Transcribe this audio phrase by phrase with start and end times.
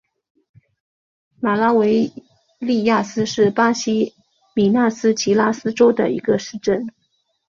[1.39, 2.11] 马拉维
[2.57, 4.15] 利亚斯是巴西
[4.55, 6.89] 米纳斯吉拉斯州的一个市镇。